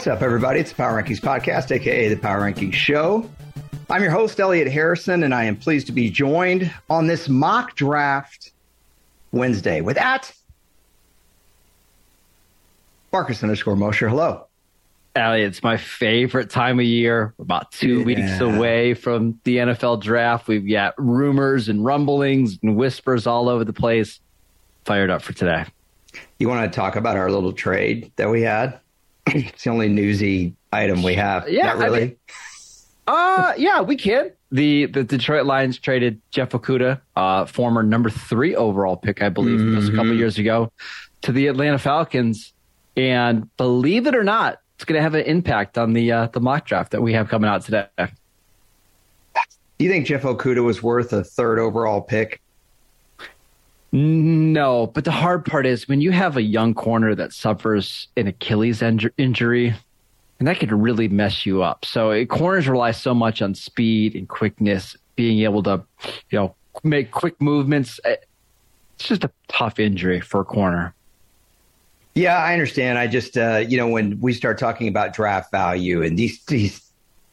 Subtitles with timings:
[0.00, 0.60] What's up, everybody?
[0.60, 3.28] It's the Power Rankings Podcast, aka the Power Rankings Show.
[3.90, 7.76] I'm your host, Elliot Harrison, and I am pleased to be joined on this mock
[7.76, 8.52] draft
[9.30, 10.32] Wednesday with at
[13.12, 14.08] Marcus underscore Mosher.
[14.08, 14.46] Hello.
[15.16, 17.34] Elliot, it's my favorite time of year.
[17.36, 18.04] We're about two Yeah.
[18.06, 20.48] weeks away from the NFL draft.
[20.48, 24.18] We've got rumors and rumblings and whispers all over the place.
[24.86, 25.66] Fired up for today.
[26.38, 28.80] You want to talk about our little trade that we had?
[29.26, 31.48] it's the only newsy item we have.
[31.48, 32.00] Yeah, Not I really.
[32.00, 32.16] mean-
[33.06, 34.30] Uh yeah, we can.
[34.52, 39.58] The the Detroit Lions traded Jeff Okudah, uh, former number three overall pick, I believe,
[39.76, 40.72] just a couple years ago,
[41.22, 42.52] to the Atlanta Falcons.
[42.96, 46.40] And believe it or not, it's going to have an impact on the uh, the
[46.40, 47.86] mock draft that we have coming out today.
[47.96, 52.40] Do you think Jeff Okudah was worth a third overall pick?
[53.92, 58.28] No, but the hard part is when you have a young corner that suffers an
[58.28, 59.74] Achilles inju- injury,
[60.38, 61.84] and that could really mess you up.
[61.84, 65.82] So uh, corners rely so much on speed and quickness, being able to,
[66.30, 67.98] you know, make quick movements.
[68.04, 68.14] Uh,
[68.94, 70.94] It's just a tough injury for a corner.
[72.14, 72.98] Yeah, I understand.
[72.98, 76.80] I just, uh, you know, when we start talking about draft value and these these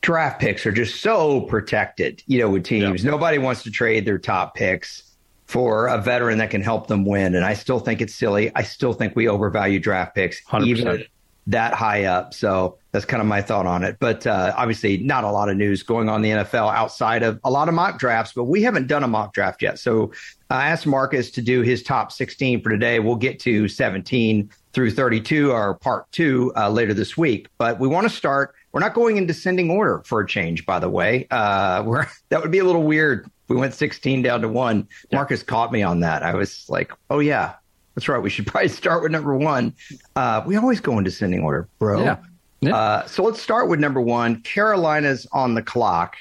[0.01, 3.03] draft picks are just so protected, you know, with teams.
[3.03, 5.03] Nobody wants to trade their top picks
[5.47, 7.33] for a veteran that can help them win.
[7.33, 8.51] And I still think it's silly.
[8.55, 10.67] I still think we overvalue draft picks, 100%.
[10.67, 11.05] even
[11.47, 12.33] that high up.
[12.33, 13.97] So that's kind of my thought on it.
[13.99, 17.39] But uh, obviously, not a lot of news going on in the NFL outside of
[17.43, 18.33] a lot of mock drafts.
[18.33, 19.79] But we haven't done a mock draft yet.
[19.79, 20.11] So
[20.49, 22.99] I asked Marcus to do his top 16 for today.
[22.99, 27.47] We'll get to 17 through 32, our part two, uh, later this week.
[27.57, 28.53] But we want to start.
[28.73, 31.27] We're not going in descending order for a change, by the way.
[31.31, 33.29] Uh, we're, that would be a little weird.
[33.47, 34.87] We went 16 down to one.
[35.11, 36.23] Marcus caught me on that.
[36.23, 37.55] I was like, oh, yeah,
[37.95, 38.19] that's right.
[38.19, 39.73] We should probably start with number one.
[40.15, 42.03] Uh, we always go in descending order, bro.
[42.03, 42.17] Yeah.
[42.59, 42.75] Yeah.
[42.75, 44.41] Uh, so let's start with number one.
[44.41, 46.15] Carolina's on the clock.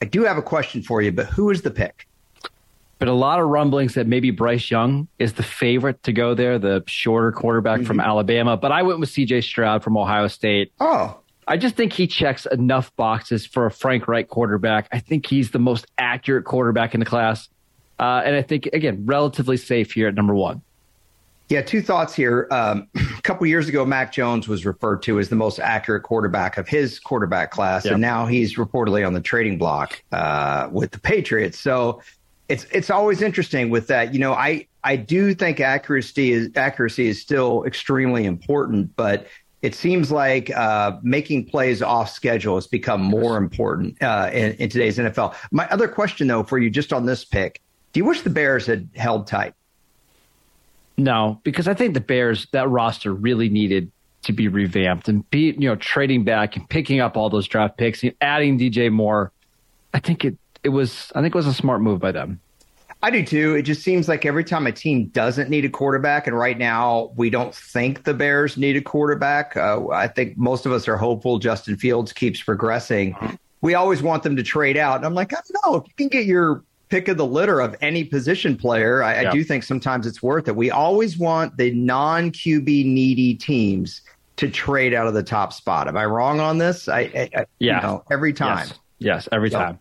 [0.00, 2.06] I do have a question for you, but who is the pick?
[2.98, 6.58] But a lot of rumblings that maybe Bryce Young is the favorite to go there,
[6.58, 8.56] the shorter quarterback from Alabama.
[8.56, 10.72] But I went with CJ Stroud from Ohio State.
[10.78, 14.88] Oh, I just think he checks enough boxes for a Frank Reich quarterback.
[14.92, 17.48] I think he's the most accurate quarterback in the class.
[17.98, 20.62] Uh, and I think, again, relatively safe here at number one.
[21.50, 22.48] Yeah, two thoughts here.
[22.50, 22.88] Um,
[23.18, 26.66] a couple years ago, Mac Jones was referred to as the most accurate quarterback of
[26.66, 27.92] his quarterback class, Yep.
[27.94, 31.58] and now he's reportedly on the trading block uh, with the Patriots.
[31.58, 32.00] So
[32.48, 34.12] it's it's always interesting with that.
[34.14, 39.26] You know, I I do think accuracy is accuracy is still extremely important, but
[39.64, 44.68] it seems like uh, making plays off schedule has become more important uh, in, in
[44.68, 45.34] today's NFL.
[45.52, 47.62] My other question, though, for you, just on this pick,
[47.94, 49.54] do you wish the Bears had held tight?
[50.98, 53.90] No, because I think the Bears, that roster really needed
[54.24, 57.78] to be revamped and be, you know, trading back and picking up all those draft
[57.78, 59.32] picks and adding DJ Moore.
[59.94, 62.38] I think it, it was, I think it was a smart move by them.
[63.04, 63.54] I do too.
[63.54, 67.12] It just seems like every time a team doesn't need a quarterback, and right now
[67.16, 69.54] we don't think the Bears need a quarterback.
[69.58, 73.14] Uh, I think most of us are hopeful Justin Fields keeps progressing.
[73.60, 74.96] We always want them to trade out.
[74.96, 75.76] And I'm like, I don't know.
[75.82, 79.30] If you can get your pick of the litter of any position player, I, I
[79.30, 80.56] do think sometimes it's worth it.
[80.56, 84.00] We always want the non QB needy teams
[84.36, 85.88] to trade out of the top spot.
[85.88, 86.88] Am I wrong on this?
[86.88, 87.76] I, I, I Yeah.
[87.76, 88.66] you know, every time.
[88.66, 89.78] Yes, yes every So, time.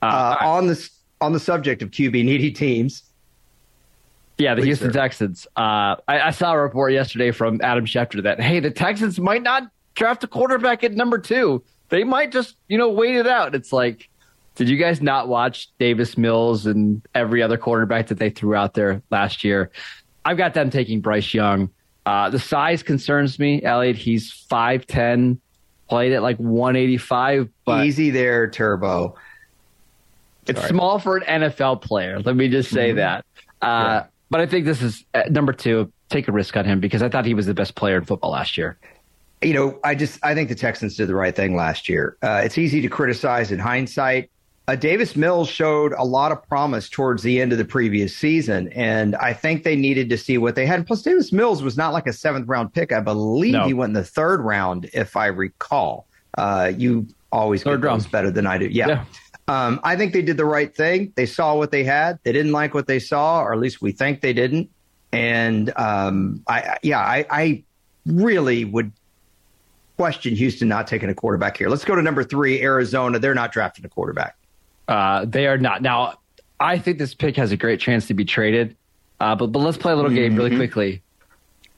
[0.00, 0.90] Uh, on this
[1.22, 3.04] on the subject of QB needy teams,
[4.38, 4.98] Yeah, the Please, Houston sir.
[5.00, 5.46] Texans.
[5.56, 9.42] Uh, I, I saw a report yesterday from Adam Schefter that hey, the Texans might
[9.42, 11.62] not draft a quarterback at number two.
[11.88, 13.54] They might just you know wait it out.
[13.54, 14.08] It's like,
[14.56, 18.74] did you guys not watch Davis Mills and every other quarterback that they threw out
[18.74, 19.70] there last year?
[20.24, 21.70] I've got them taking Bryce Young.
[22.04, 23.96] Uh, the size concerns me, Elliot.
[23.96, 25.40] He's five ten,
[25.88, 29.14] played at like one eighty five, but easy there, Turbo.
[30.46, 30.70] It's Sorry.
[30.70, 32.18] small for an NFL player.
[32.20, 33.24] Let me just say that.
[33.60, 35.92] Uh, But I think this is uh, number two.
[36.08, 38.30] Take a risk on him because I thought he was the best player in football
[38.32, 38.76] last year.
[39.42, 42.16] you know, I just I think the Texans did the right thing last year.
[42.22, 44.30] Uh, it's easy to criticize in hindsight.
[44.68, 48.68] Uh, Davis Mills showed a lot of promise towards the end of the previous season,
[48.68, 50.86] and I think they needed to see what they had.
[50.86, 52.92] Plus, Davis Mills was not like a seventh round pick.
[52.92, 53.66] I believe no.
[53.66, 56.06] he went in the third round, if I recall.
[56.38, 58.10] Uh, you always third get round.
[58.12, 58.66] better than I do.
[58.66, 58.86] Yeah.
[58.88, 59.04] yeah.
[59.48, 61.12] Um, I think they did the right thing.
[61.16, 62.18] They saw what they had.
[62.22, 64.70] They didn't like what they saw, or at least we think they didn't.
[65.12, 67.64] And um, I, yeah, I, I
[68.06, 68.92] really would
[69.96, 71.68] question Houston not taking a quarterback here.
[71.68, 73.18] Let's go to number three, Arizona.
[73.18, 74.36] They're not drafting a quarterback.
[74.88, 75.82] Uh, they are not.
[75.82, 76.18] Now,
[76.58, 78.76] I think this pick has a great chance to be traded.
[79.20, 80.58] Uh, but but let's play a little game really mm-hmm.
[80.58, 81.02] quickly.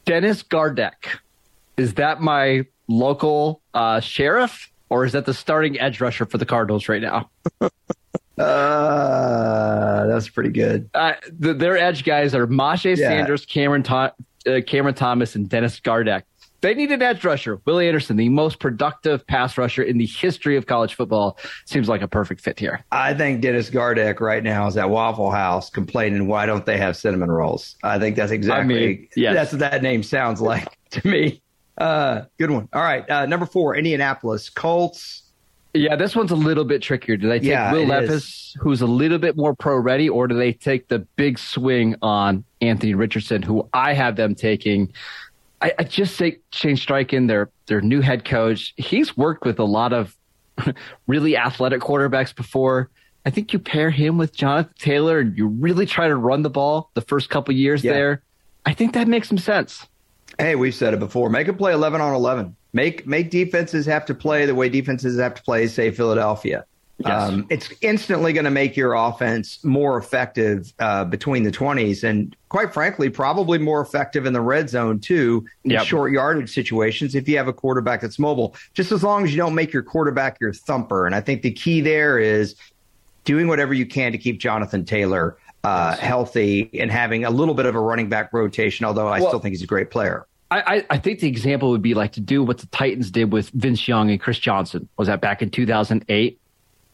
[0.06, 1.18] Dennis Gardeck,
[1.76, 6.46] is that my local uh, sheriff, or is that the starting edge rusher for the
[6.46, 7.30] Cardinals right now?
[8.38, 10.90] uh, that's pretty good.
[10.94, 13.08] Uh, the, their edge guys are Myjai yeah.
[13.08, 14.10] Sanders, Cameron, uh,
[14.66, 16.22] Cameron Thomas, and Dennis Gardeck.
[16.64, 17.60] They need an edge rusher.
[17.66, 22.00] Willie Anderson, the most productive pass rusher in the history of college football, seems like
[22.00, 22.82] a perfect fit here.
[22.90, 26.96] I think Dennis Gardeck right now is at Waffle House complaining, why don't they have
[26.96, 27.76] cinnamon rolls?
[27.82, 29.34] I think that's exactly, I mean, yes.
[29.34, 31.42] that's what that name sounds like to me.
[31.76, 32.68] Uh, good one.
[32.72, 33.08] All right.
[33.08, 35.22] Uh, number four, Indianapolis Colts.
[35.76, 37.16] Yeah, this one's a little bit trickier.
[37.16, 38.56] Do they take yeah, Will Levis, is.
[38.60, 42.44] who's a little bit more pro ready, or do they take the big swing on
[42.60, 44.92] Anthony Richardson, who I have them taking?
[45.60, 48.72] I, I just say Shane Steichen, their their new head coach.
[48.76, 50.16] He's worked with a lot of
[51.08, 52.88] really athletic quarterbacks before.
[53.26, 56.50] I think you pair him with Jonathan Taylor and you really try to run the
[56.50, 57.92] ball the first couple years yeah.
[57.92, 58.22] there.
[58.66, 59.86] I think that makes some sense.
[60.38, 61.30] Hey, we've said it before.
[61.30, 62.56] Make them play 11 on 11.
[62.72, 66.64] Make make defenses have to play the way defenses have to play, say Philadelphia.
[66.98, 67.30] Yes.
[67.30, 72.36] Um, it's instantly going to make your offense more effective uh, between the 20s and,
[72.48, 75.86] quite frankly, probably more effective in the red zone, too, in yep.
[75.86, 79.36] short yardage situations if you have a quarterback that's mobile, just as long as you
[79.36, 81.04] don't make your quarterback your thumper.
[81.04, 82.54] And I think the key there is
[83.24, 87.66] doing whatever you can to keep Jonathan Taylor uh, healthy and having a little bit
[87.66, 90.26] of a running back rotation, although I well, still think he's a great player.
[90.50, 93.48] I, I, think the example would be like to do what the Titans did with
[93.50, 94.88] Vince Young and Chris Johnson.
[94.96, 96.38] Was that back in 2008?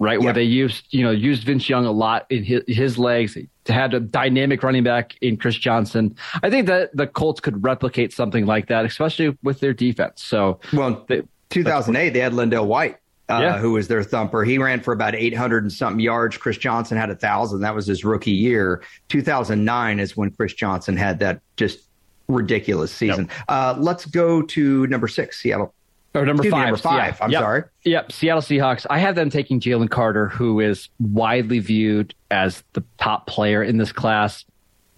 [0.00, 0.14] right?
[0.14, 0.24] Yep.
[0.24, 3.72] Where they used, you know, used Vince Young a lot in his, his legs to
[3.72, 6.16] have a dynamic running back in Chris Johnson.
[6.42, 10.22] I think that the Colts could replicate something like that, especially with their defense.
[10.22, 12.96] So, well, they, 2008, they had LenDale White.
[13.30, 13.58] Uh, yeah.
[13.58, 14.44] who was their thumper.
[14.44, 16.36] He ran for about 800 and something yards.
[16.36, 17.60] Chris Johnson had a thousand.
[17.60, 18.82] That was his rookie year.
[19.08, 21.86] 2009 is when Chris Johnson had that just
[22.28, 23.26] ridiculous season.
[23.26, 23.44] Yep.
[23.48, 25.74] Uh, let's go to number six, Seattle.
[26.14, 26.66] Or number five.
[26.66, 27.14] Number five.
[27.18, 27.24] Yeah.
[27.24, 27.40] I'm yep.
[27.40, 27.62] sorry.
[27.84, 28.12] Yep.
[28.12, 28.86] Seattle Seahawks.
[28.90, 33.76] I have them taking Jalen Carter, who is widely viewed as the top player in
[33.76, 34.44] this class.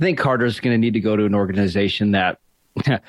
[0.01, 2.39] I think Carter's going to need to go to an organization that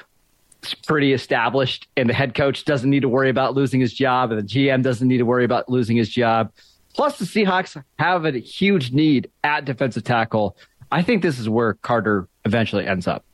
[0.67, 4.31] is pretty established, and the head coach doesn't need to worry about losing his job,
[4.31, 6.51] and the GM doesn't need to worry about losing his job.
[6.93, 10.55] Plus, the Seahawks have a huge need at defensive tackle.
[10.91, 13.25] I think this is where Carter eventually ends up.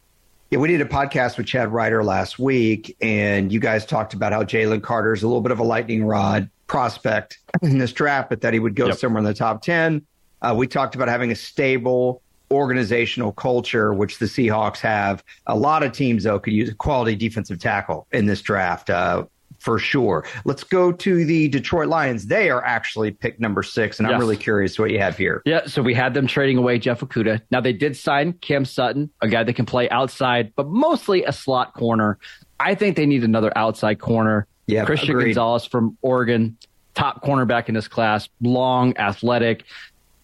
[0.50, 4.32] Yeah, we did a podcast with Chad Ryder last week, and you guys talked about
[4.32, 8.30] how Jalen Carter is a little bit of a lightning rod prospect in this draft,
[8.30, 8.98] but that he would go yep.
[8.98, 10.06] somewhere in the top 10.
[10.42, 12.22] Uh, we talked about having a stable
[12.52, 15.24] organizational culture, which the Seahawks have.
[15.48, 18.90] A lot of teams, though, could use a quality defensive tackle in this draft.
[18.90, 19.26] Uh,
[19.60, 20.26] for sure.
[20.46, 22.28] Let's go to the Detroit Lions.
[22.28, 24.14] They are actually pick number six, and yes.
[24.14, 25.42] I'm really curious what you have here.
[25.46, 27.42] Yeah, so we had them trading away Jeff Okudah.
[27.52, 31.34] Now they did sign Cam Sutton, a guy that can play outside, but mostly a
[31.34, 32.18] slot corner.
[32.60, 34.48] I think they need another outside corner.
[34.68, 35.34] Yeah, Christian agreed.
[35.34, 36.58] Gonzalez from Oregon,
[36.94, 39.66] top cornerback in this class, long, athletic,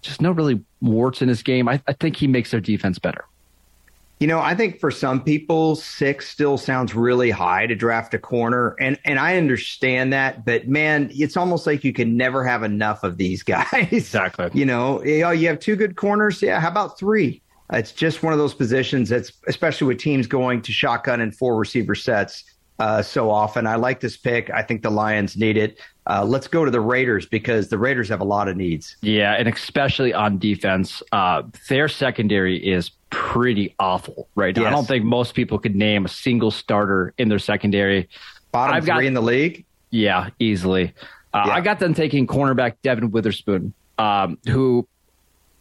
[0.05, 1.67] just no really warts in his game.
[1.67, 3.25] I, I think he makes their defense better.
[4.19, 8.19] You know, I think for some people, six still sounds really high to draft a
[8.19, 12.63] corner, and and I understand that, but man, it's almost like you can never have
[12.63, 13.65] enough of these guys.
[13.73, 14.49] Exactly.
[14.53, 16.41] You know, you, you have two good corners.
[16.41, 17.41] Yeah, how about three?
[17.73, 21.57] It's just one of those positions that's, especially with teams going to shotgun and four
[21.57, 22.43] receiver sets
[22.79, 23.65] uh, so often.
[23.65, 24.49] I like this pick.
[24.51, 25.79] I think the Lions need it.
[26.07, 28.95] Uh, let's go to the Raiders because the Raiders have a lot of needs.
[29.01, 34.63] Yeah, and especially on defense, uh, their secondary is pretty awful right now.
[34.63, 34.67] Yes.
[34.67, 38.07] I don't think most people could name a single starter in their secondary.
[38.51, 39.65] Bottom I've three got, in the league.
[39.89, 40.93] Yeah, easily.
[41.33, 41.53] Uh, yeah.
[41.53, 44.87] I got them taking cornerback Devon Witherspoon, um, who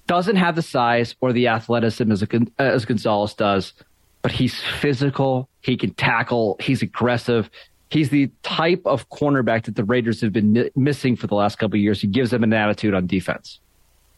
[0.07, 3.73] doesn't have the size or the athleticism as, a, as Gonzalez does,
[4.21, 5.49] but he's physical.
[5.63, 6.57] He can tackle.
[6.61, 7.49] He's aggressive.
[7.95, 11.77] He's the type of cornerback that the Raiders have been missing for the last couple
[11.77, 12.01] of years.
[12.01, 13.61] He gives them an attitude on defense.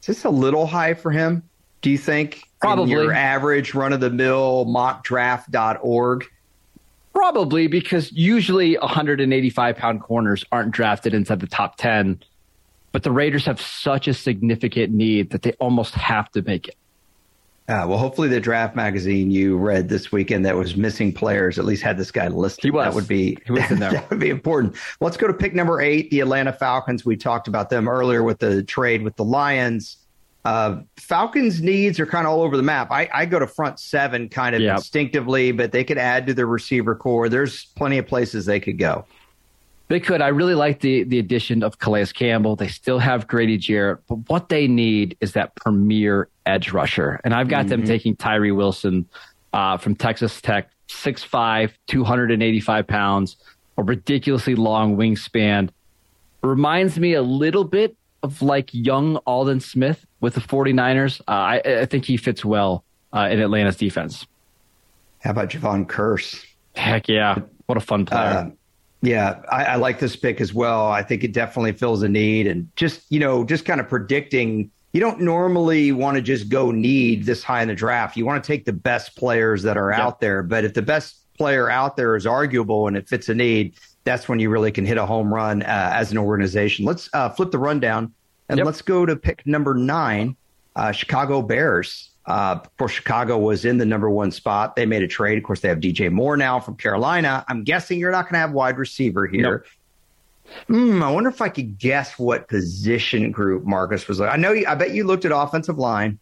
[0.00, 1.42] Is this a little high for him?
[1.82, 2.40] Do you think?
[2.58, 6.24] Probably your average run of the mill mock mockdraft.org.
[7.12, 12.22] Probably because usually 185 pound corners aren't drafted inside the top 10,
[12.92, 16.76] but the Raiders have such a significant need that they almost have to make it.
[17.68, 21.64] Uh, well, hopefully the draft magazine you read this weekend that was missing players at
[21.64, 22.62] least had this guy listed.
[22.62, 22.84] He was.
[22.84, 23.90] That would be he was in there.
[23.92, 24.76] that would be important.
[25.00, 27.04] Let's go to pick number eight, the Atlanta Falcons.
[27.04, 29.96] We talked about them earlier with the trade with the Lions.
[30.44, 32.92] Uh, Falcons needs are kind of all over the map.
[32.92, 34.76] I, I go to front seven kind of Yep.
[34.76, 37.28] instinctively, but they could add to their receiver core.
[37.28, 39.06] There's plenty of places they could go.
[39.88, 40.20] They could.
[40.22, 42.54] I really like the the addition of Calais Campbell.
[42.54, 47.20] They still have Grady Jarrett, but what they need is that premier edge rusher.
[47.24, 49.08] And I've got them taking Tyree Wilson
[49.52, 53.36] uh, from Texas Tech, 6'5", 285 pounds,
[53.76, 55.70] a ridiculously long wingspan.
[56.42, 61.20] Reminds me a little bit of like young Aldon Smith with the 49ers.
[61.20, 64.26] Uh, I, I think he fits well uh, in Atlanta's defense.
[65.20, 66.44] How about Jevon Kearse?
[66.74, 67.38] Heck yeah.
[67.66, 68.20] What a fun player.
[68.20, 68.50] Uh,
[69.02, 70.86] yeah, I, I like this pick as well.
[70.86, 74.70] I think it definitely fills a need, and just you know, just kind of predicting.
[74.96, 78.16] You don't normally want to just go need this high in the draft.
[78.16, 80.00] You want to take the best players that are Yep.
[80.00, 80.42] out there.
[80.42, 83.74] But if the best player out there is arguable and it fits a need,
[84.04, 86.86] that's when you really can hit a home run uh, as an organization.
[86.86, 88.10] Let's uh, flip the rundown
[88.48, 88.64] and Yep.
[88.64, 90.34] let's go to pick number nine,
[90.76, 92.12] uh, Chicago Bears.
[92.24, 94.76] Uh, of Chicago was in the number one spot.
[94.76, 95.36] They made a trade.
[95.36, 97.44] Of course, they have DJ Moore now from Carolina.
[97.48, 99.64] I'm guessing you're not going to have wide receiver here.
[100.68, 104.30] Hmm, I wonder if I could guess what position group Marcus was like.
[104.30, 104.52] I know.
[104.52, 106.18] You, I bet you looked at offensive line.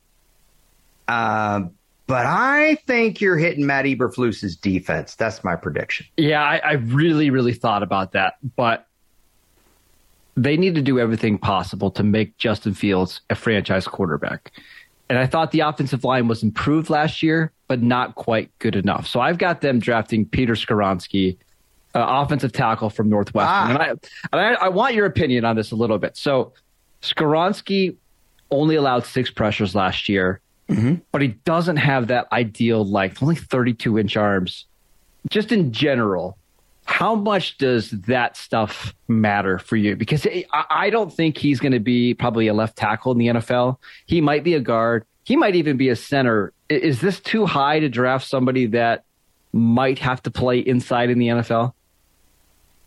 [1.08, 1.62] Uh,
[2.06, 5.14] but I think you're hitting Matt Eberflus's defense.
[5.14, 6.06] That's my prediction.
[6.16, 8.86] Yeah, I, I really, really thought about that, but
[10.36, 14.52] they need to do everything possible to make Justin Fields a franchise quarterback.
[15.08, 19.06] And I thought the offensive line was improved last year, but not quite good enough.
[19.06, 21.36] So I've got them drafting Peter Skoronski,
[21.94, 23.48] uh, offensive tackle from Northwestern.
[23.48, 23.68] Ah.
[23.70, 23.88] And, I,
[24.32, 26.16] and I, I want your opinion on this a little bit.
[26.16, 26.52] So
[27.02, 27.96] Skoronski
[28.50, 30.40] only allowed six pressures last year,
[31.12, 34.66] but he doesn't have that ideal length, only 32 inch arms.
[35.28, 36.36] Just in general,
[36.84, 39.96] how much does that stuff matter for you?
[39.96, 43.26] Because I I don't think he's going to be probably a left tackle in the
[43.28, 43.78] NFL.
[44.06, 45.04] He might be a guard.
[45.24, 46.52] He might even be a center.
[46.68, 49.04] Is this too high to draft somebody that
[49.52, 51.72] might have to play inside in the NFL?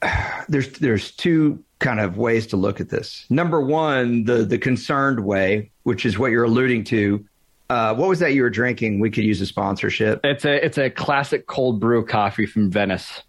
[0.49, 3.25] there's there's two kind of ways to look at this.
[3.29, 7.25] Number one, the the concerned way, which is what you're alluding to.
[7.69, 8.99] Uh, what was that you were drinking?
[8.99, 10.21] We could use a sponsorship.
[10.23, 13.23] It's a it's a classic cold brew coffee from Venice.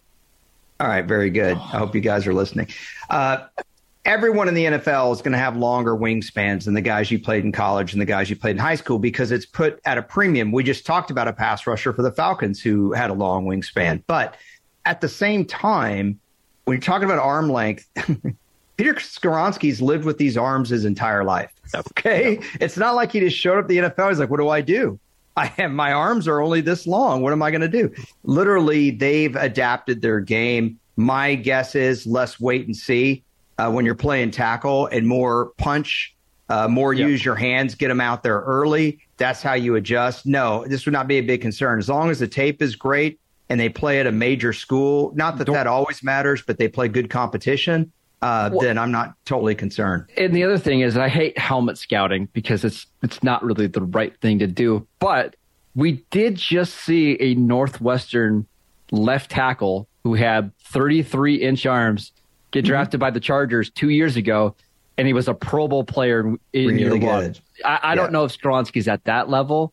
[0.80, 1.56] All right, very good.
[1.56, 2.68] I hope you guys are listening.
[3.10, 3.46] Uh,
[4.04, 7.44] everyone in the NFL is going to have longer wingspans than the guys you played
[7.44, 10.02] in college and the guys you played in high school because it's put at a
[10.02, 10.52] premium.
[10.52, 14.04] We just talked about a pass rusher for the Falcons who had a long wingspan.
[14.06, 14.36] But
[14.86, 16.20] at the same time,
[16.68, 17.88] when you're talking about arm length,
[18.76, 21.50] Peter Skoronski's lived with these arms his entire life.
[21.74, 22.40] Okay.
[22.60, 24.10] It's not like he just showed up the NFL.
[24.10, 24.98] He's like, what do I do?
[25.36, 27.22] I have my arms are only this long.
[27.22, 27.90] What am I going to do?
[28.24, 30.78] Literally, they've adapted their game.
[30.96, 33.22] My guess is less wait and see
[33.56, 36.14] uh, when you're playing tackle and more punch,
[36.50, 37.08] uh, more Yep.
[37.08, 38.98] use your hands, get them out there early.
[39.16, 40.26] That's how you adjust.
[40.26, 43.18] No, this would not be a big concern as long as the tape is great
[43.50, 45.12] and they play at a major school.
[45.14, 47.92] Not that Don't- that always matters, but they play good competition.
[48.20, 50.04] Uh, Well- then I'm not totally concerned.
[50.16, 53.82] And the other thing is, I hate helmet scouting because it's it's not really the
[53.82, 54.86] right thing to do.
[54.98, 55.36] But
[55.76, 58.46] we did just see a Northwestern
[58.90, 62.12] left tackle who had 33 inch arms
[62.50, 62.68] get Mm-hmm.
[62.70, 64.56] drafted by the Chargers two years ago,
[64.96, 67.34] and he was a Pro Bowl player in, in year Really one.
[67.64, 67.94] I, I Yeah.
[67.94, 69.72] don't know if Skoronski's at that level,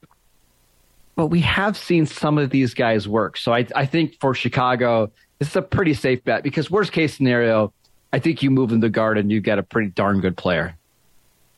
[1.16, 3.38] but we have seen some of these guys work.
[3.38, 7.16] So I, I think for Chicago, this is a pretty safe bet because worst case
[7.16, 7.74] scenario,
[8.14, 10.78] I think you move in the guard and you get a pretty darn good player.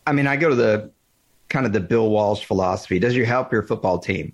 [0.06, 0.92] I mean, I go to the
[1.50, 3.00] kind of the Bill Walsh philosophy.
[3.00, 4.34] Does you help your football team?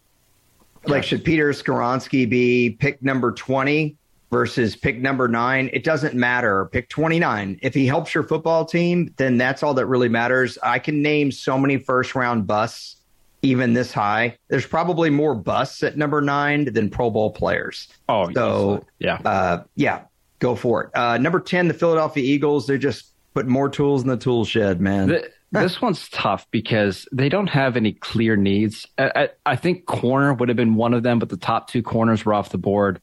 [0.86, 3.96] Like, should Peter Skoronski be pick number 20
[4.32, 5.70] versus pick number nine?
[5.72, 6.65] It doesn't matter.
[6.65, 7.60] Pick 29.
[7.62, 10.58] If he helps your football team, then that's all that really matters.
[10.62, 12.98] I can name so many first round busts,
[13.44, 14.38] even this high.
[14.48, 17.90] There's probably more busts at number nine than Pro Bowl players.
[18.10, 19.20] Oh, So, yeah.
[19.24, 20.04] Uh, yeah,
[20.40, 20.90] go for it.
[20.96, 22.66] Uh, number 10, the Philadelphia Eagles.
[22.66, 25.10] They're just putting more tools in the tool shed, man.
[25.10, 28.88] Th- this one's tough because they don't have any clear needs.
[28.98, 31.84] I, I, I think corner would have been one of them, but the top two
[31.84, 33.00] corners were off the board.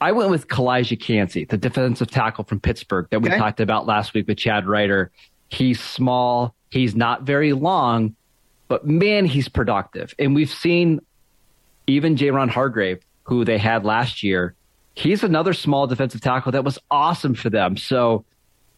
[0.00, 3.38] I went with Calijah Kancey, the defensive tackle from Pittsburgh that we Okay.
[3.38, 5.10] talked about last week with Chad Ryder.
[5.48, 8.14] He's small, he's not very long,
[8.68, 10.14] but man, he's productive.
[10.18, 11.00] And we've seen
[11.86, 14.54] even Javon Hargrave, who they had last year,
[14.94, 17.76] he's another small defensive tackle that was awesome for them.
[17.76, 18.24] So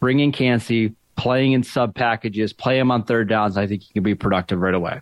[0.01, 4.03] bringing Kancey, playing in sub packages, play him on third downs, I think he can
[4.03, 5.01] be productive right away.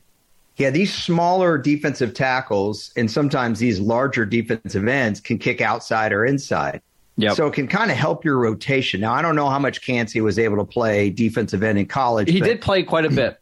[0.57, 6.25] Yeah, these smaller defensive tackles and sometimes these larger defensive ends can kick outside or
[6.25, 6.81] inside.
[7.19, 7.35] Yep.
[7.35, 9.00] So it can kind of help your rotation.
[9.00, 12.31] Now, I don't know how much Kancey was able to play defensive end in college.
[12.31, 13.38] He did play quite a bit.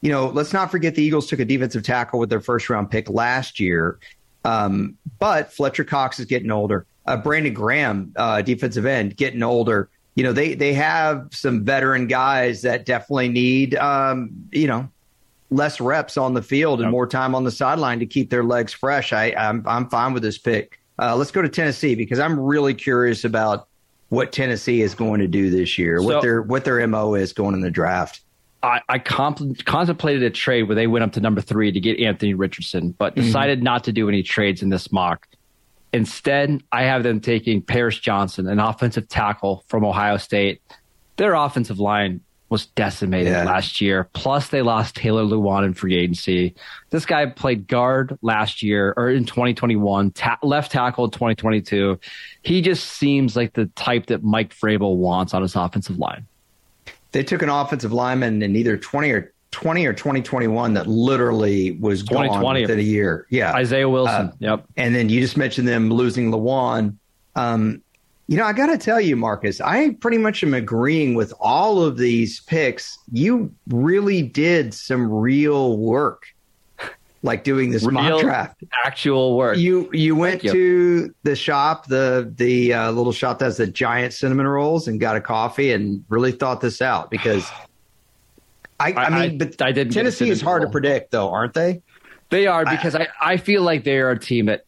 [0.00, 2.90] You know, let's not forget the Eagles took a defensive tackle with their first round
[2.90, 3.98] pick last year.
[4.44, 6.86] Um, but Fletcher Cox is getting older.
[7.06, 9.90] Uh, Brandon Graham, uh, defensive end, getting older.
[10.14, 14.88] You know, they they have some veteran guys that definitely need, um, you know,
[15.50, 18.72] less reps on the field and more time on the sideline to keep their legs
[18.72, 19.12] fresh.
[19.12, 20.78] I, I'm I'm fine with this pick.
[20.98, 23.68] Uh, let's go to Tennessee because I'm really curious about
[24.10, 27.32] what Tennessee is going to do this year, so, what their what their mo is
[27.32, 28.20] going in the draft.
[28.62, 31.98] I, I comp- contemplated a trade where they went up to number three to get
[31.98, 33.26] Anthony Richardson, but mm-hmm.
[33.26, 33.64] decided mm-hmm.
[33.64, 35.26] not to do any trades in this mock.
[35.92, 40.60] Instead, I have them taking Paris Johnson, an offensive tackle from Ohio State.
[41.16, 43.44] Their offensive line was decimated yeah.
[43.44, 44.08] last year.
[44.12, 46.54] Plus, they lost Taylor Lewan in free agency.
[46.90, 51.98] This guy played guard last year or in 2021, ta- left tackle in 2022.
[52.42, 56.26] He just seems like the type that Mike Vrabel wants on his offensive line.
[57.12, 62.02] They took an offensive lineman in either 20 or 20 or 2021 that literally was
[62.02, 63.26] gone within a year.
[63.30, 63.52] Yeah.
[63.52, 64.28] Isaiah Wilson.
[64.28, 64.64] Uh, yep.
[64.76, 66.96] And then you just mentioned them losing Lewan.
[67.34, 67.82] Um,
[68.28, 71.82] you know, I got to tell you, Marcus, I pretty much am agreeing with all
[71.82, 72.96] of these picks.
[73.10, 76.26] You really did some real work,
[77.22, 78.62] like doing this real mock draft.
[78.84, 79.58] Actual work.
[79.58, 80.52] You you went you.
[80.52, 85.00] to the shop, the the uh, little shop that has the giant cinnamon rolls, and
[85.00, 87.48] got a coffee, and really thought this out because.
[88.78, 90.70] I, I, mean, I, but I did Tennessee is hard roll.
[90.70, 91.82] to predict, though, aren't they?
[92.30, 94.64] They are because I, I feel like they are a team that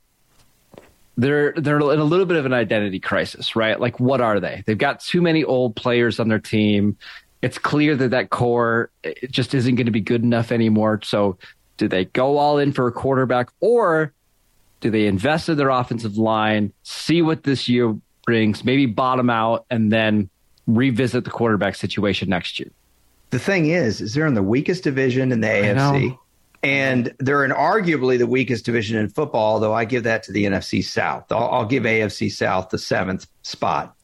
[1.16, 3.78] they're they're in a little bit of an identity crisis, right?
[3.78, 4.62] Like, what are they?
[4.66, 6.96] They've got too many old players on their team.
[7.42, 11.00] It's clear that that core it just isn't going to be good enough anymore.
[11.04, 11.38] So,
[11.82, 14.12] do they go all in for a quarterback, or
[14.80, 19.66] do they invest in their offensive line, see what this year brings, maybe bottom out,
[19.68, 20.30] and then
[20.68, 22.70] revisit the quarterback situation next year?
[23.30, 26.16] The thing is, is they're in the weakest division in the AFC.
[26.62, 30.44] And they're in arguably the weakest division in football, though I give that to the
[30.44, 31.32] NFC South.
[31.32, 33.96] I'll, I'll give AFC South the seventh spot.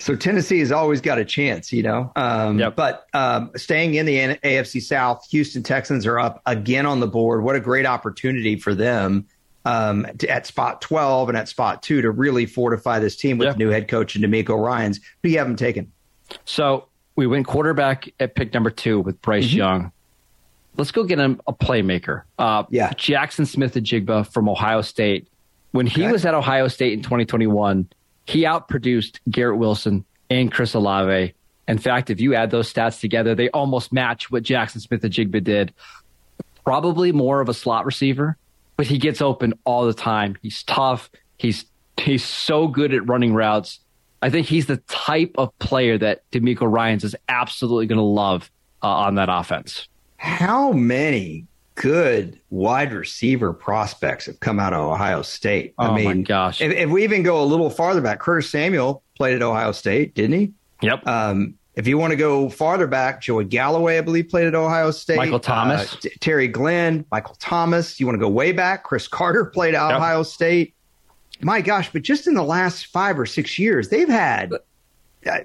[0.00, 2.10] So Tennessee has always got a chance, you know.
[2.16, 2.74] Um, yep.
[2.74, 7.44] But um, staying in the AFC South, Houston Texans are up again on the board.
[7.44, 9.26] What a great opportunity for them
[9.64, 13.48] um, to, at spot 12 and at spot two to really fortify this team with
[13.48, 13.58] yep.
[13.58, 15.00] new head coach and DeMeco Ryans.
[15.22, 15.92] Who you haven't taken?
[16.44, 19.58] So we went quarterback at pick number two with Bryce mm-hmm.
[19.58, 19.92] Young
[20.76, 22.22] let's go get him a playmaker.
[22.38, 22.90] Uh, yeah.
[22.92, 25.28] Jaxon Smith-Njigba from Ohio State.
[25.72, 26.12] When he okay.
[26.12, 27.88] was at Ohio State in 2021,
[28.30, 31.34] he outproduced Garrett Wilson and Chris Olave.
[31.68, 35.72] In fact, if you add those stats together, they almost match what Jaxon Smith-Njigba did.
[36.64, 38.36] Probably more of a slot receiver,
[38.76, 40.36] but he gets open all the time.
[40.42, 41.10] He's tough.
[41.38, 41.64] He's
[41.96, 43.80] he's so good at running routes.
[44.22, 48.50] I think he's the type of player that DeMeco Ryans is absolutely going to love
[48.82, 49.88] uh, on that offense
[50.20, 51.46] how many
[51.80, 55.74] good wide receiver prospects have come out of Ohio State?
[55.78, 56.60] Oh I mean, my gosh!
[56.60, 60.14] If, if, we even go a little farther back, Curtis Samuel played at Ohio State,
[60.14, 60.52] didn't he?
[60.82, 61.06] Yep.
[61.06, 64.90] Um, if you want to go farther back, Joey Galloway, I believe, played at Ohio
[64.90, 65.16] State.
[65.16, 67.98] Michael uh, Thomas, uh, T- Terry Glenn, Michael Thomas.
[67.98, 68.84] You want to go way back?
[68.84, 69.96] Cris Carter played at yep.
[69.96, 70.74] Ohio State.
[71.40, 71.90] My gosh!
[71.90, 74.58] But just in the last five or six years, they've had uh,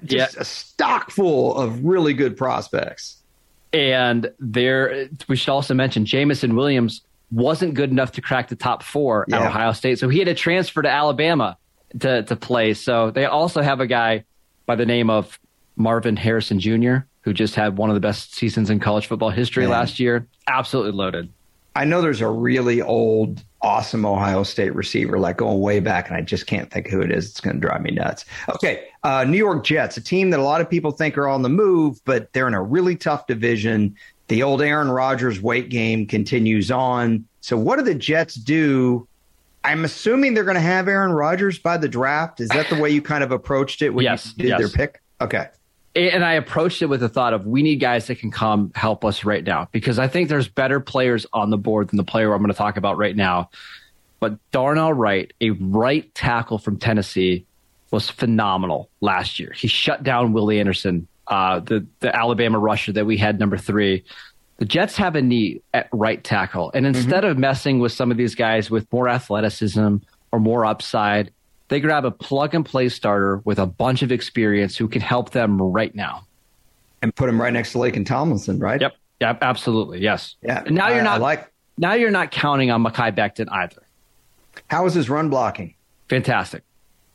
[0.04, 0.42] just yeah.
[0.42, 3.22] a stock full of really good prospects.
[3.76, 8.82] And there, we should also mention Jameson Williams wasn't good enough to crack the top
[8.82, 9.40] four yeah.
[9.40, 11.58] at Ohio State, so he had to transfer to Alabama
[12.00, 12.74] to to play.
[12.74, 14.24] So they also have a guy
[14.64, 15.38] by the name of
[15.76, 19.64] Marvin Harrison Jr., who just had one of the best seasons in college football history
[19.64, 19.70] Man.
[19.70, 20.26] last year.
[20.46, 21.32] Absolutely loaded.
[21.76, 26.16] I know there's a really old, awesome Ohio State receiver, like going way back, and
[26.16, 27.30] I just can't think who it is.
[27.30, 28.24] It's going to drive me nuts.
[28.48, 31.42] Okay, uh, New York Jets, a team that a lot of people think are on
[31.42, 33.94] the move, but they're in a really tough division.
[34.28, 37.26] The old Aaron Rodgers weight game continues on.
[37.42, 39.06] So, what do the Jets do?
[39.62, 42.40] I'm assuming they're going to have Aaron Rodgers by the draft.
[42.40, 44.58] Is that the way you kind of approached it when yes, you did yes.
[44.60, 45.02] their pick?
[45.20, 45.48] Okay
[45.96, 49.04] and I approached it with the thought of we need guys that can come help
[49.04, 52.32] us right now because I think there's better players on the board than the player
[52.32, 53.50] I'm going to talk about right now.
[54.20, 57.46] But Darnell Wright, a right tackle from Tennessee,
[57.90, 59.52] was phenomenal last year.
[59.54, 64.04] He shut down Willie Anderson, uh, the the Alabama rusher that we had number three.
[64.58, 67.32] The Jets have a need at right tackle, and instead mm-hmm.
[67.32, 69.96] of messing with some of these guys with more athleticism
[70.32, 71.32] or more upside,
[71.68, 75.30] they grab a plug and play starter with a bunch of experience who can help
[75.30, 76.26] them right now.
[77.02, 78.80] And put him right next to Laken Tomlinson, right?
[78.80, 78.96] Yep.
[79.20, 79.38] Yep.
[79.42, 80.00] Absolutely.
[80.00, 80.36] Yes.
[80.42, 80.62] Yeah.
[80.66, 81.52] And now you're not I like.
[81.78, 83.82] now you're not counting on Mekhi Becton either.
[84.68, 85.74] How is his run blocking?
[86.08, 86.62] Fantastic.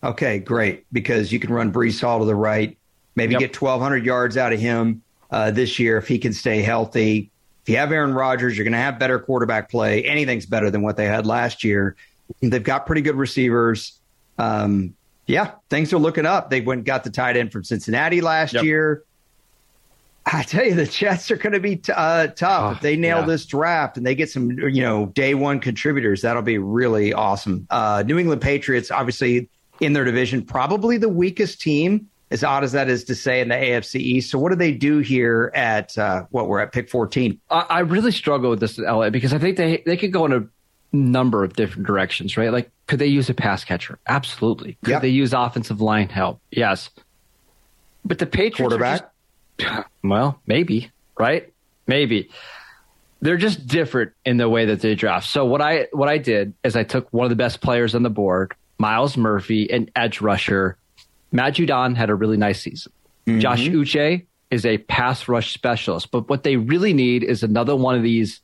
[0.03, 0.85] Okay, great.
[0.91, 2.77] Because you can run Breece Hall to the right,
[3.15, 3.39] maybe Yep.
[3.39, 7.29] get 1,200 yards out of him uh, this year if he can stay healthy.
[7.63, 10.03] If you have Aaron Rodgers, you're going to have better quarterback play.
[10.03, 11.95] Anything's better than what they had last year.
[12.41, 13.99] They've got pretty good receivers.
[14.41, 14.95] Um,
[15.27, 16.49] yeah, things are looking up.
[16.49, 18.63] They went and got the tight end from Cincinnati last Yep.
[18.63, 19.03] year.
[20.25, 22.63] I tell you, the Jets are going to be t- uh, tough.
[22.63, 23.25] Oh, if they nail yeah.
[23.25, 27.65] this draft and they get some, you know, day one contributors, that'll be really awesome.
[27.69, 29.49] Uh, New England Patriots, obviously
[29.79, 33.49] in their division, probably the weakest team, as odd as that is to say, in
[33.49, 34.29] the AFC East.
[34.29, 37.39] So, what do they do here at uh, what we're at pick 14?
[37.49, 40.33] I, I really struggle with this LA because I think they they could go in
[40.33, 40.43] a
[40.93, 42.51] number of different directions, right?
[42.51, 43.99] Like, could they use a pass catcher?
[44.07, 44.77] Absolutely.
[44.83, 45.01] Could Yep.
[45.03, 46.41] they use offensive line help?
[46.51, 46.89] Yes.
[48.03, 49.09] But the Patriots Quarterback?
[49.57, 51.51] just- well, maybe, right?
[51.87, 52.29] Maybe.
[53.21, 55.29] They're just different in the way that they draft.
[55.29, 58.01] So what I what I did is I took one of the best players on
[58.01, 60.75] the board, Myles Murphy, an edge rusher.
[61.31, 62.91] Matt Judon had a really nice season.
[63.27, 63.39] Mm-hmm.
[63.39, 67.95] Josh Uche is a pass rush specialist, but what they really need is another one
[67.95, 68.41] of these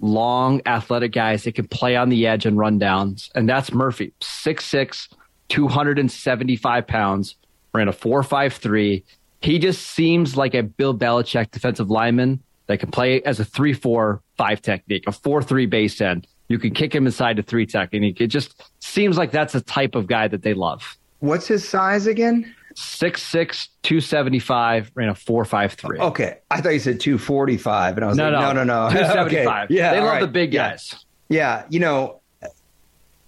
[0.00, 3.30] long athletic guys that can play on the edge and run downs.
[3.34, 5.08] And that's Murphy, 6'6,
[5.48, 7.36] 275 pounds,
[7.72, 9.02] ran a 4'5'3.
[9.42, 13.72] He just seems like a Bill Belichick defensive lineman that can play as a 3
[13.72, 16.26] 4 5 technique, a 4 3 base end.
[16.50, 18.20] You can kick him inside to three technique.
[18.20, 20.98] It just seems like that's the type of guy that they love.
[21.20, 22.52] What's his size again?
[22.76, 25.98] 6'6, 275, ran a 4'5'3.
[25.98, 28.92] Okay, I thought you said 245, and I was no, like, no, no, no, no.
[28.92, 29.64] 275.
[29.70, 29.74] Okay.
[29.74, 30.20] Yeah, they love right.
[30.20, 30.70] the big Yeah.
[30.70, 31.04] guys.
[31.28, 32.20] Yeah, you know,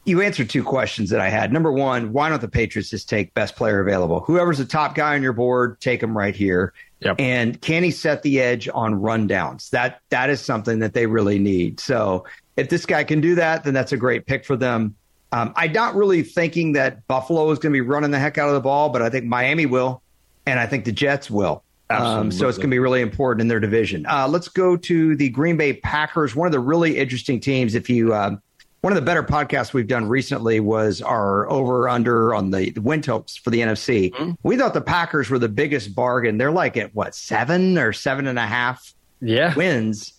[0.04, 1.52] you answered two questions that I had.
[1.52, 4.20] Number one, why don't the Patriots just take best player available?
[4.20, 6.72] Whoever's the top guy on your board, take him right here.
[7.00, 7.16] Yep.
[7.20, 9.70] And can he set the edge on rundowns?
[9.70, 11.78] That that is something that they really need.
[11.80, 12.24] So
[12.56, 14.96] if this guy can do that, then that's a great pick for them.
[15.32, 18.48] Um, I'm not really thinking that Buffalo is going to be running the heck out
[18.48, 20.02] of the ball, but I think Miami will,
[20.46, 21.64] and I think the Jets will.
[21.90, 24.06] Um, so it's going to be really important in their division.
[24.06, 26.34] Uh, let's go to the Green Bay Packers.
[26.34, 27.74] One of the really interesting teams.
[27.74, 28.40] If you, um,
[28.80, 32.80] one of the better podcasts we've done recently was our over under on the, the
[32.80, 34.10] win totals for the NFC.
[34.10, 34.32] Mm-hmm.
[34.42, 36.38] We thought the Packers were the biggest bargain.
[36.38, 39.54] They're like at what seven or seven and a half Yeah.
[39.54, 40.14] wins.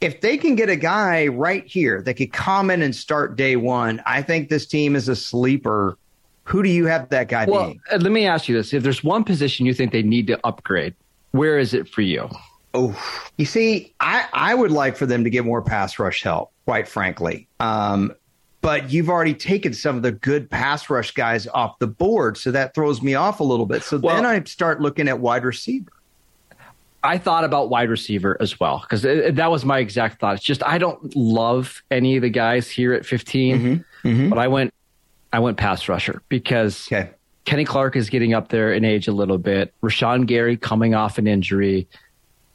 [0.00, 3.56] If they can get a guy right here that could come in and start day
[3.56, 5.96] one, I think this team is a sleeper.
[6.44, 7.80] Who do you have that guy Well, being?
[7.90, 10.38] uh, let me ask you this: If there's one position you think they need to
[10.46, 10.94] upgrade,
[11.32, 12.28] where is it for you?
[12.74, 12.94] Oh,
[13.38, 16.86] you see, I, I would like for them to get more pass rush help, quite
[16.86, 17.48] frankly.
[17.58, 18.12] Um,
[18.60, 22.50] but you've already taken some of the good pass rush guys off the board, so
[22.50, 23.82] that throws me off a little bit.
[23.82, 25.90] So Well- then I start looking at wide receiver.
[27.06, 30.34] I thought about wide receiver as well because that was my exact thought.
[30.36, 34.28] It's just I don't love any of the guys here at 15, mm-hmm, mm-hmm.
[34.28, 34.74] but I went
[35.32, 37.10] I went pass rusher because Okay.
[37.46, 39.72] Kenny Clark is getting up there in age a little bit.
[39.80, 41.86] Rashan Gary coming off an injury.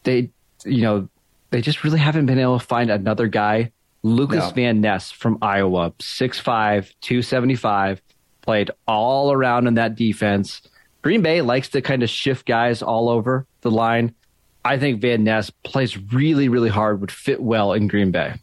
[0.03, 0.29] They,
[0.65, 1.07] you know,
[1.49, 3.71] they just really haven't been able to find another guy.
[4.03, 4.51] Lukas No.
[4.51, 8.01] Van Ness from Iowa, 6'5, 275,
[8.41, 10.61] played all around in that defense.
[11.03, 14.13] Green Bay likes to kind of shift guys all over the line.
[14.63, 18.35] I think Van Ness plays really, really hard, would fit well in Green Bay.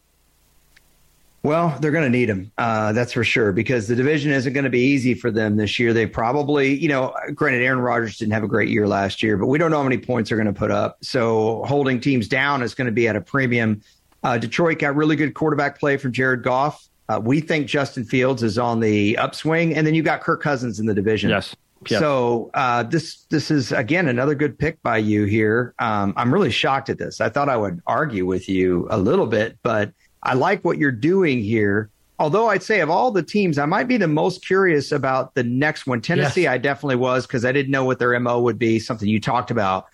[1.44, 2.50] Well, they're going to need him.
[2.58, 5.78] Uh, that's for sure because the division isn't going to be easy for them this
[5.78, 5.92] year.
[5.92, 9.46] They probably, you know, granted, Aaron Rodgers didn't have a great year last year, but
[9.46, 10.98] we don't know how many points they're going to put up.
[11.00, 13.80] So holding teams down is going to be at a premium.
[14.24, 16.88] Uh, Detroit got really good quarterback play from Jared Goff.
[17.08, 20.80] Uh, we think Justin Fields is on the upswing, and then you got Kirk Cousins
[20.80, 21.30] in the division.
[21.30, 21.54] Yes.
[22.00, 25.74] So uh, this this is again another good pick by you here.
[25.78, 27.20] Um, I'm really shocked at this.
[27.20, 30.90] I thought I would argue with you a little bit, but I like what you're
[30.90, 31.90] doing here.
[32.18, 35.44] Although I'd say of all the teams, I might be the most curious about the
[35.44, 36.00] next one.
[36.00, 36.52] Tennessee, Yes.
[36.52, 38.80] I definitely was because I didn't know what their mo would be.
[38.80, 39.86] Something you talked about.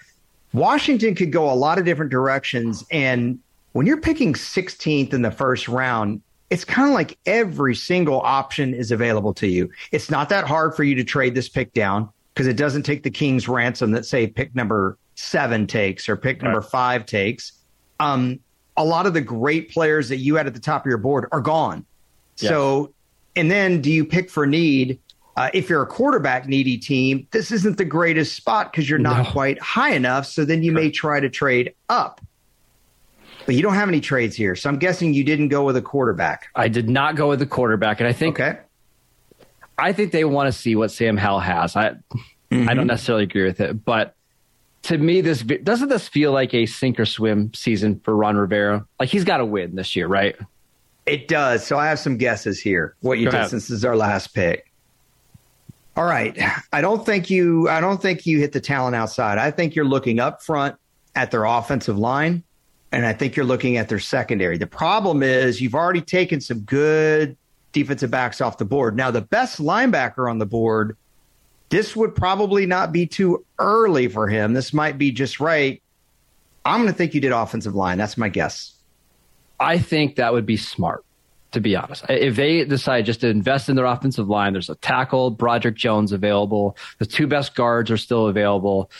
[0.54, 3.38] Washington could go a lot of different directions, and
[3.72, 6.22] when you're picking 16th in the first round,
[6.54, 9.68] it's kind of like every single option is available to you.
[9.90, 13.02] It's not that hard for you to trade this pick down because it doesn't take
[13.02, 16.68] the King's ransom that say pick number seven takes or pick number Right.
[16.70, 17.52] five takes.
[17.98, 18.38] Um,
[18.76, 21.26] a lot of the great players that you had at the top of your board
[21.32, 21.84] are gone.
[22.38, 22.50] Yes.
[22.50, 22.92] So,
[23.34, 25.00] and then do you pick for need?
[25.36, 29.24] Uh, if you're a quarterback needy team, this isn't the greatest spot because you're not
[29.24, 29.30] No.
[29.32, 30.26] quite high enough.
[30.26, 32.20] So then you may try to trade up.
[33.46, 34.56] But you don't have any trades here.
[34.56, 36.48] So I'm guessing you didn't go with a quarterback.
[36.54, 38.58] I did not go with the quarterback, and I think Okay.
[39.76, 41.76] I think they want to see what Sam Howell has.
[41.76, 42.68] I mm-hmm.
[42.68, 44.14] I don't necessarily agree with it, but
[44.84, 48.86] to me, this doesn't this feel like a sink or swim season for Ron Rivera?
[49.00, 50.36] Like he's got to win this year, right?
[51.06, 51.66] It does.
[51.66, 52.94] So I have some guesses here.
[53.00, 53.50] What you Go did ahead.
[53.50, 54.70] since this is our last pick.
[55.96, 56.38] All right.
[56.72, 59.38] I don't think you I don't think you hit the talent outside.
[59.38, 60.76] I think you're looking up front
[61.14, 62.42] at their offensive line
[62.94, 64.56] and I think you're looking at their secondary.
[64.56, 67.36] The problem is you've already taken some good
[67.72, 68.96] defensive backs off the board.
[68.96, 70.96] Now the best linebacker on the board
[71.70, 74.52] this would probably not be too early for him.
[74.52, 75.82] This might be just right.
[76.64, 77.98] I'm going to think you did offensive line.
[77.98, 78.74] That's my guess.
[79.58, 81.04] I think that would be smart
[81.52, 82.04] to be honest.
[82.08, 86.12] If they decide just to invest in their offensive line, there's a tackle, Broderick Jones
[86.12, 86.76] available.
[86.98, 88.90] The two best guards are still available.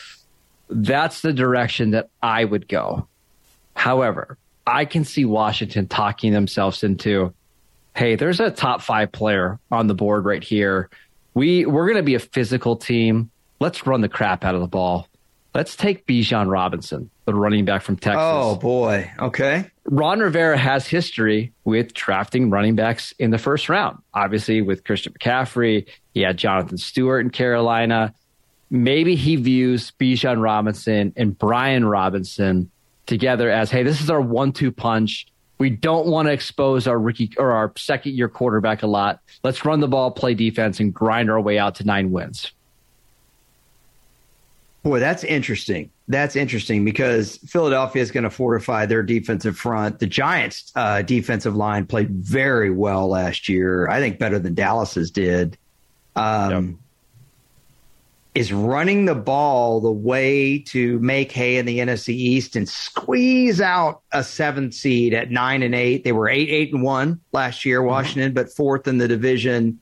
[0.69, 3.07] That's the direction that I would go.
[3.85, 7.35] However, I can see Washington talking themselves into,
[7.95, 10.89] hey, there's a top five player on the board right here.
[11.35, 13.29] We we're going to be a physical team.
[13.59, 15.07] Let's run the crap out of the ball.
[15.53, 18.23] Let's take Bijan Robinson, the running back from Texas.
[18.23, 19.11] Oh boy.
[19.19, 19.69] Okay.
[19.83, 23.99] Ron Rivera has history with drafting running backs in the first round.
[24.15, 28.15] Obviously, with Christian McCaffrey, he had Jonathan Stewart in Carolina.
[28.71, 32.71] Maybe he views Bijan Robinson and Brian Robinson
[33.05, 35.27] together as, hey, this is our one-two punch.
[35.57, 39.21] We don't want to expose our rookie or our second year quarterback a lot.
[39.43, 42.51] Let's run the ball, play defense, and grind our way out to nine wins.
[44.83, 45.89] Boy, that's interesting.
[46.07, 49.97] That's interesting because Philadelphia is going to fortify their defensive front.
[49.97, 53.87] The Giants' uh, defensive line played very well last year.
[53.87, 55.57] I think better than Dallas's did.
[56.15, 56.75] Um, yep.
[58.35, 63.61] Is running the ball the way to make hay in the NFC East and squeeze
[63.61, 66.03] out a seventh seed at nine and eight?
[66.03, 67.87] They were eight, eight and one last year, mm-hmm.
[67.87, 69.79] Washington, but fourth in the division.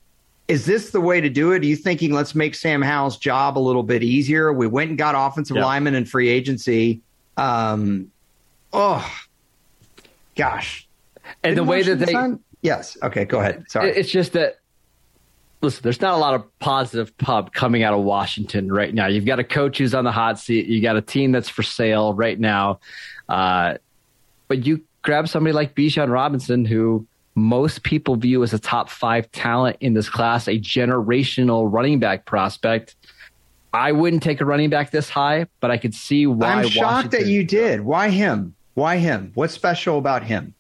[0.48, 1.64] Is this the way to do it?
[1.64, 4.54] Are you thinking let's make Sam Howell's job a little bit easier?
[4.54, 5.66] We went and got offensive yep.
[5.66, 7.02] linemen in free agency.
[7.38, 8.12] Um,
[8.72, 9.10] oh,
[10.36, 10.88] gosh.
[11.44, 12.12] And Didn't the way that they.
[12.12, 12.40] Sign?
[12.62, 12.98] Yes.
[13.02, 13.26] Okay.
[13.26, 13.66] Go ahead.
[13.70, 13.90] Sorry.
[13.90, 14.60] It's just that.
[15.64, 19.08] Listen, there's not a lot of positive pub coming out of Washington right now.
[19.08, 20.68] You've got a coach who's on the hot seat.
[20.68, 22.82] You got a team that's for sale right now.
[23.30, 23.76] Uh,
[24.50, 29.32] but you grab somebody like Bijan Robinson, who most people view as a top five
[29.32, 32.98] talent in this class, a generational running back prospect.
[33.74, 36.56] I wouldn't take a running back this high, but I could see why.
[36.56, 37.82] I'm shocked Washington, that you did.
[37.82, 38.54] Why him?
[38.74, 39.32] Why him?
[39.34, 40.54] What's special about him?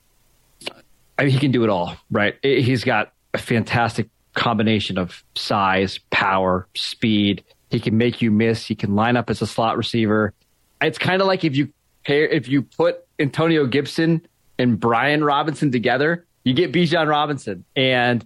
[1.20, 2.36] I mean, he can do it all, right?
[2.42, 7.44] He's got a fantastic combination of size, power, speed.
[7.70, 8.66] He can make you miss.
[8.66, 10.34] He can line up as a slot receiver.
[10.82, 11.72] It's kind of like if you
[12.06, 14.28] if you put Antonio Gibson
[14.60, 18.26] and Brian Robinson together, you get Bijan Robinson, and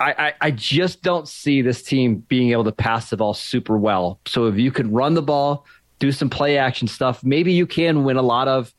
[0.00, 3.76] I, I, I just don't see this team being able to pass the ball super
[3.76, 4.20] well.
[4.26, 5.66] So if you can run the ball,
[5.98, 8.72] do some play action stuff, maybe you can win a lot of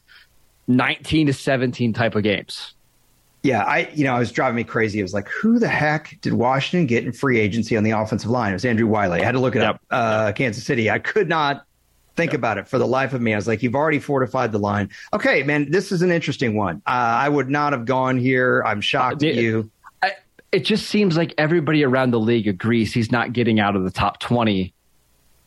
[0.67, 2.73] 19 to 17 type of games.
[3.47, 4.99] Yeah, I you know, it was driving me crazy.
[4.99, 8.29] It was like, who the heck did Washington get in free agency on the offensive
[8.29, 8.51] line?
[8.51, 9.21] It was Andrew Wylie.
[9.21, 9.75] I had to look it yep.
[9.75, 9.81] up.
[9.89, 10.91] Uh, Kansas City.
[10.91, 11.65] I could not
[12.17, 12.39] think yep.
[12.39, 13.31] about it for the life of me.
[13.31, 14.89] I was like, you've already fortified the line.
[15.13, 16.81] Okay, man, this is an interesting one.
[16.85, 18.63] Uh, I would not have gone here.
[18.65, 19.71] I'm shocked uh, at you.
[20.03, 20.11] I,
[20.51, 23.91] it just seems like everybody around the league agrees he's not getting out of the
[23.91, 24.73] top 20.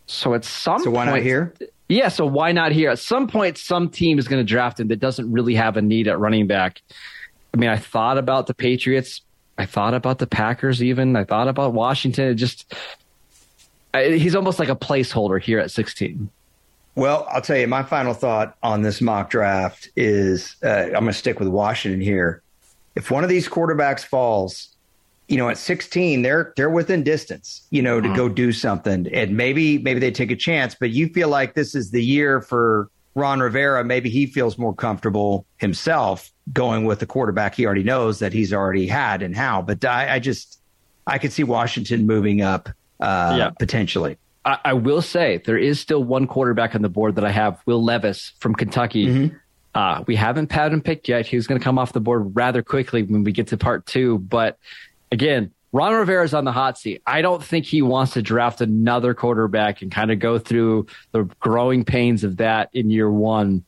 [0.07, 1.55] So at some so why point, not here?
[1.91, 2.89] Yeah, so why not here?
[2.89, 5.83] At some point, some team is going to draft him that doesn't really have a
[5.83, 6.81] need at running back.
[7.53, 9.23] I mean, I thought about the Patriots.
[9.59, 11.17] I thought about the Packers even.
[11.17, 12.29] I thought about Washington.
[12.29, 12.73] It just,
[13.93, 16.31] I, he's almost like a placeholder here at 16.
[16.95, 21.07] Well, I'll tell you, my final thought on this mock draft is uh, I'm going
[21.07, 22.43] to stick with Washington here.
[22.97, 24.69] If one of these quarterbacks falls,
[25.29, 28.17] you know, at 16, they're they're within distance, you know, to mm-hmm.
[28.17, 30.75] go do something, and maybe maybe they take a chance.
[30.75, 33.85] But you feel like this is the year for Ron Rivera.
[33.85, 38.53] Maybe he feels more comfortable himself going with the quarterback he already knows that he's
[38.53, 39.63] already had and how.
[39.63, 40.61] But I, I just
[41.07, 42.69] I could see Washington moving up
[43.01, 43.51] uh, yeah.
[43.59, 44.19] potentially.
[44.45, 47.61] I, I, will say there is still one quarterback on the board that I have,
[47.67, 49.07] Will Levis from Kentucky.
[49.07, 49.37] Mm-hmm.
[49.75, 51.27] Uh, we haven't had him picked yet.
[51.27, 54.19] He's going to come off the board rather quickly when we get to part two.
[54.19, 54.59] But
[55.13, 57.03] again, Ron Rivera's on the hot seat.
[57.07, 61.25] I don't think he wants to draft another quarterback and kind of go through the
[61.39, 63.65] growing pains of that in year one.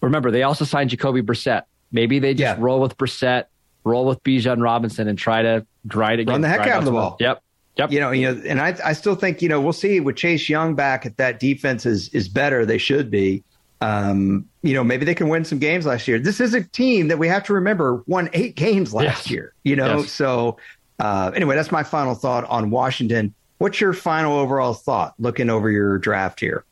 [0.00, 1.62] Remember, they also signed Jacoby Brissett.
[1.92, 2.62] Maybe they just yeah.
[2.62, 3.44] roll with Brissett,
[3.84, 6.34] roll with Bijan Robinson, and try to grind again.
[6.34, 7.16] Run the heck out of the ball.
[7.20, 7.42] Yep.
[7.76, 7.92] Yep.
[7.92, 10.48] You know, you know, and I, I still think, you know, we'll see with Chase
[10.48, 12.66] Young back at that defense is is better.
[12.66, 13.44] They should be.
[13.80, 16.18] Um, you know, maybe they can win some games last year.
[16.18, 19.30] This is a team that we have to remember won eight games last yes.
[19.30, 19.54] year.
[19.62, 20.10] You know, yes.
[20.10, 20.58] so
[20.98, 23.32] uh, anyway, that's my final thought on Washington.
[23.58, 26.64] What's your final overall thought looking over your draft here?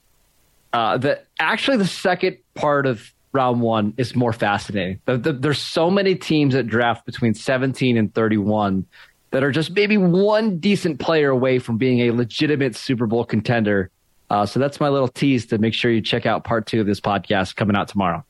[0.72, 5.00] Uh, the actually the second part of round one is more fascinating.
[5.04, 8.86] The, the, there's so many teams that draft between 17 and 31
[9.30, 13.90] that are just maybe one decent player away from being a legitimate Super Bowl contender.
[14.30, 16.86] Uh, so that's my little tease to make sure you check out part two of
[16.86, 18.24] this podcast coming out tomorrow.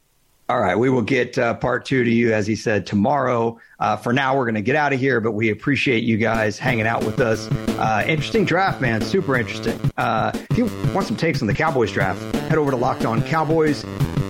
[0.49, 0.77] All right.
[0.79, 3.59] We will get uh, part two to you, as he said, tomorrow.
[3.81, 6.57] Uh, for now, we're going to get out of here, but we appreciate you guys
[6.57, 7.49] hanging out with us.
[7.79, 9.01] Uh, interesting draft, man.
[9.01, 9.79] Super interesting.
[9.97, 13.23] Uh, if you want some takes on the Cowboys draft, head over to Locked On
[13.23, 13.85] Cowboys.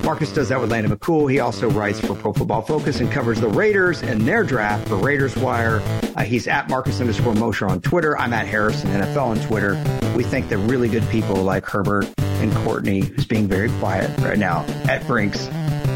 [0.06, 1.30] Marcus does that with Landon McCool.
[1.30, 4.96] He also writes for Pro Football Focus and covers the Raiders and their draft for
[4.96, 5.82] Raiders Wire.
[6.16, 8.16] Uh, he's at Marcus underscore Mosher on Twitter.
[8.16, 9.74] I'm at Harrison NFL on Twitter.
[10.16, 14.38] We think the really good people like Herbert and Courtney, who's being very quiet right
[14.38, 15.50] now, at Brinks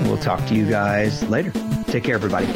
[0.04, 1.52] We'll talk to you guys later.
[1.86, 2.46] Take care, everybody.